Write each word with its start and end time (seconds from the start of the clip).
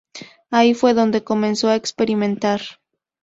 Ahí 0.49 0.73
fue 0.73 0.95
donde 0.95 1.23
comenzó 1.23 1.69
a 1.69 1.75
experimentar. 1.75 2.59